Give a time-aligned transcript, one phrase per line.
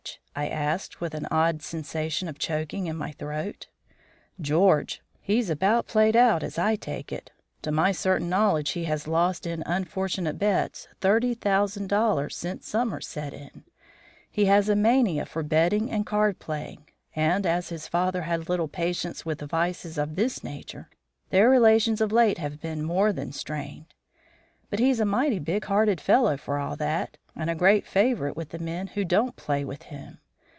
[0.33, 3.67] I asked, with an odd sensation of choking in my throat.
[4.39, 5.01] "George.
[5.19, 7.31] He's about played out, as I take it.
[7.63, 13.01] To my certain knowledge he has lost in unfortunate bets thirty thousand dollars since summer
[13.01, 13.65] set in.
[14.31, 18.69] He has a mania for betting and card playing, and as his father had little
[18.69, 20.89] patience with vices of this nature,
[21.29, 23.93] their relations of late have been more than strained.
[24.69, 28.49] But he's a mighty big hearted fellow for all that, and a great favourite with
[28.49, 30.17] the men who don't play with him.